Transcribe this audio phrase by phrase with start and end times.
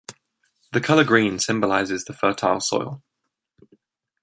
[0.71, 3.03] The colour green symbolises the fertile soil.